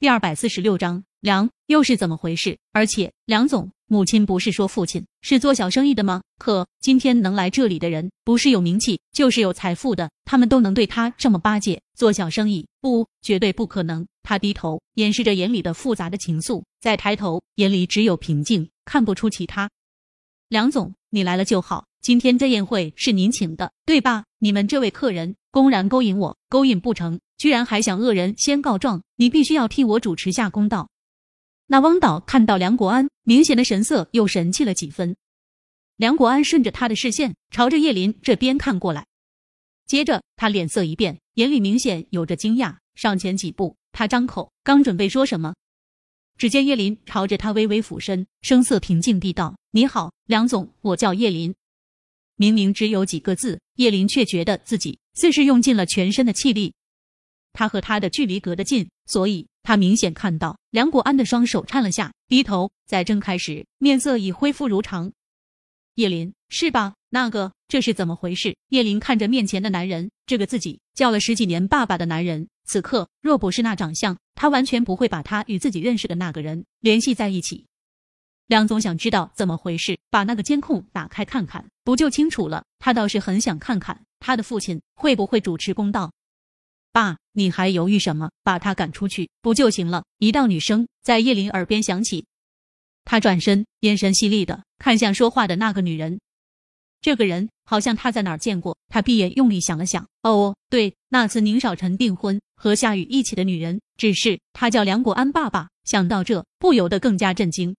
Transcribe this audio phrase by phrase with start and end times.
[0.00, 2.56] 第二百四十六章，梁又是怎么回事？
[2.70, 6.22] 而且梁总，母亲不是说父亲是做小生意的吗？
[6.38, 11.82] 可今天能来这里的人，不是有名气，就是有财富的，他们都能对他这么巴结。
[11.96, 14.06] 做小生意，不，绝对不可能。
[14.22, 19.68] 他低头掩饰着眼里的复杂的情愫，再抬头，眼里只有平静，看不出其他。
[20.48, 21.86] 梁总，你来了就好。
[22.00, 24.26] 今天这宴会是您请的，对吧？
[24.38, 27.18] 你们这位客人公然勾引我，勾引不成。
[27.38, 30.90] 居然还想恶人先告状，你必须要替我主持下公道。
[31.68, 35.16] 那汪导看到梁国安，明显的神色又神气了几分。
[35.96, 39.06] 梁国安顺着他的视线朝着叶林这边看过来，
[39.86, 45.54] 接着他脸色一变，眼里明显有着惊讶，上前几步，他张口刚准备说什么，
[46.36, 51.54] 只见叶林朝着他微微俯身，声色平静地道：“你好，梁总，我叫叶林。”
[52.36, 56.72] 明明只有几个字，叶林却觉得自己似是用尽了全身的气力。
[57.58, 65.10] 他和他的距离隔得近，所以他明显看到梁国安的双手颤了下，低头再睁开时，面色已恢复如常。
[65.96, 66.94] 叶林，是吧？
[67.08, 68.56] 那个，这是怎么回事？
[68.68, 77.66] 叶林看着面前的男人，这个自己叫了十几年爸爸的男人，此刻若不是那长相，他完全不会把他与自己认识的那个人联系在一起。
[78.46, 82.62] 梁总想知道怎么回事，把那个监控打开看看，不就清楚了？
[82.78, 86.12] 他倒是很想看看他的父亲会不会主持公道。
[86.92, 88.30] 爸，你还犹豫什么？
[88.42, 90.04] 把他赶出去不就行了？
[90.18, 92.26] 一道女声在叶林耳边响起。
[93.04, 96.20] 他转身，眼神犀利的看向说话的那个女人。
[97.00, 98.76] 这个人好像他在哪儿见过。
[98.88, 105.30] 他闭眼用力想了想，哦，对，那次宁少臣订婚和夏雨一起的女人，只是他叫梁国安。
[105.30, 107.76] 爸爸想到这，不由得更加震惊。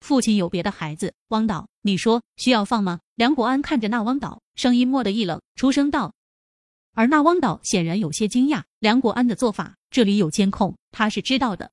[0.00, 3.00] 父亲有别的孩子，汪导，你说需要放吗？
[3.14, 6.12] 梁国安看着那汪导，声音蓦地一冷，出声道。
[6.94, 11.70] 而那汪导显然有些惊讶，梁国安的做法，这里有监控，他是知道的。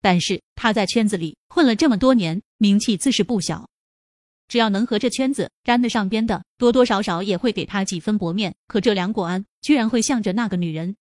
[0.00, 3.68] 但是他在圈子里混了这么多年，名气自是不小。
[4.46, 8.54] 只要能和这圈子沾得上边的，多多少少也会给他几分薄面。
[8.68, 10.94] 可这梁国安居然会向着那个女人，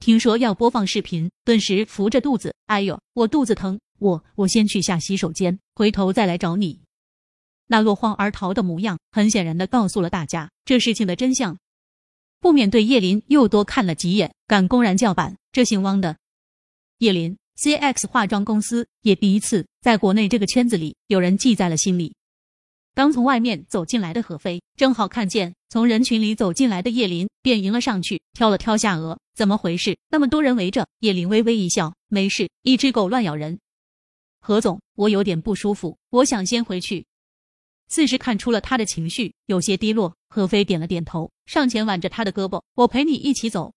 [0.00, 6.80] 听说要播放视频，顿时扶着肚子，哎呦，我肚子疼，我我先去下洗手间，回头再来找你。
[7.68, 11.56] 那落荒而逃的模样，很显然的告诉了大家这事情的真相。
[12.40, 16.16] 不免对叶林又多看了几眼，敢公然叫板这姓汪的
[16.98, 22.14] 叶林，CX 化妆公司也第一次在国内这个圈子里有人记在了心里。
[22.94, 29.98] 刚从外面走进来的何飞，正好看见从人群里走进来的叶林，便迎了上去，挑了挑下颚，怎么回事？
[30.08, 33.58] 那么多人围着，叶林微微一笑，没事，一只狗乱咬人。
[34.40, 37.04] 何总，我有点不舒服，我想先回去。
[37.88, 43.72] 似是看出了他的情绪有些低落，何飞点了点头，上前挽着他的胳膊：“我陪你一起走。”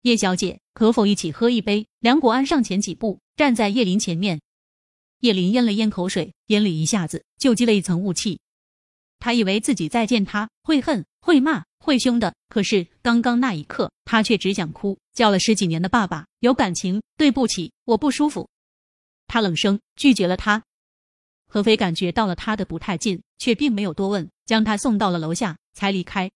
[0.00, 1.86] 叶小姐，可否一起喝一杯？
[1.98, 4.40] 梁国安上前几步，站在叶林前面。
[5.18, 8.40] 叶林咽了咽口水，眼里一下子就积了一层雾气。
[9.18, 14.98] 他以为自己再见他会恨、会骂、会凶的，可是刚刚那一刻，他却只想哭。
[15.12, 18.48] 叫了十几年的爸爸，有感情，对不起，我不舒服。
[19.26, 20.62] 他冷声拒绝了他。
[21.46, 26.30] 何飞感觉到了他的不太近，却并没有多问，将他送到了楼下，才离开。